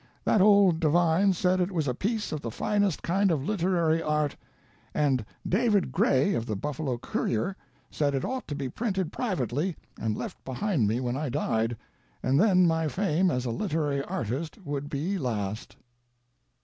That 0.25 0.41
old 0.41 0.79
Divine 0.79 1.31
said 1.33 1.61
it 1.61 1.71
was 1.71 1.87
a 1.87 1.93
piece 1.93 2.31
of 2.31 2.41
the 2.41 2.49
finest 2.49 3.03
kind 3.03 3.29
of 3.29 3.43
literary 3.43 4.01
art 4.01 4.35
and 4.95 5.23
David 5.47 5.91
Gray 5.91 6.33
of 6.33 6.47
the 6.47 6.55
Buffalo 6.55 6.97
Courier 6.97 7.55
said 7.91 8.15
it 8.15 8.25
ought 8.25 8.47
to 8.47 8.55
be 8.55 8.67
printed 8.67 9.11
privately 9.11 9.75
and 9.99 10.17
left 10.17 10.43
behind 10.43 10.87
me 10.87 10.99
when 11.01 11.15
I 11.15 11.29
died, 11.29 11.77
and 12.23 12.39
then 12.39 12.65
my 12.65 12.87
fame 12.87 13.29
as 13.29 13.45
a 13.45 13.51
literary 13.51 14.01
artist 14.05 14.57
would 14.65 14.91
last." 15.21 15.75